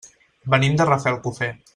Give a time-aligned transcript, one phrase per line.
[0.53, 1.51] Venim de Rafelcofer.